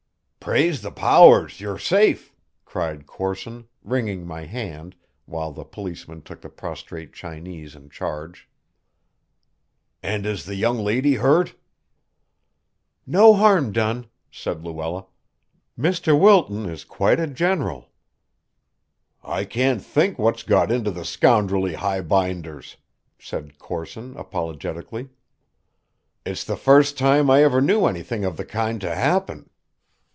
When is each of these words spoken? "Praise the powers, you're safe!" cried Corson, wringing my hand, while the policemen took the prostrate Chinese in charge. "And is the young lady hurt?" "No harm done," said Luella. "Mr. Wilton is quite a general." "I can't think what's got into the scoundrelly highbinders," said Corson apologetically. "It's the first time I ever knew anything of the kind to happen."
"Praise 0.41 0.81
the 0.81 0.91
powers, 0.91 1.61
you're 1.61 1.77
safe!" 1.77 2.33
cried 2.65 3.05
Corson, 3.05 3.67
wringing 3.83 4.25
my 4.25 4.45
hand, 4.45 4.95
while 5.27 5.51
the 5.51 5.63
policemen 5.63 6.23
took 6.23 6.41
the 6.41 6.49
prostrate 6.49 7.13
Chinese 7.13 7.75
in 7.75 7.91
charge. 7.91 8.49
"And 10.01 10.25
is 10.25 10.45
the 10.45 10.55
young 10.55 10.79
lady 10.79 11.13
hurt?" 11.13 11.53
"No 13.05 13.35
harm 13.35 13.71
done," 13.71 14.07
said 14.31 14.65
Luella. 14.65 15.05
"Mr. 15.77 16.19
Wilton 16.19 16.65
is 16.65 16.85
quite 16.85 17.19
a 17.19 17.27
general." 17.27 17.89
"I 19.23 19.45
can't 19.45 19.81
think 19.81 20.17
what's 20.17 20.41
got 20.41 20.71
into 20.71 20.89
the 20.89 21.05
scoundrelly 21.05 21.75
highbinders," 21.75 22.77
said 23.19 23.59
Corson 23.59 24.17
apologetically. 24.17 25.09
"It's 26.25 26.43
the 26.43 26.57
first 26.57 26.97
time 26.97 27.29
I 27.29 27.43
ever 27.43 27.61
knew 27.61 27.85
anything 27.85 28.25
of 28.25 28.37
the 28.37 28.45
kind 28.45 28.81
to 28.81 28.93
happen." 28.95 29.47